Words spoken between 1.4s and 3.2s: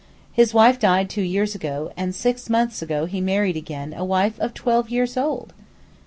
ago, and six months ago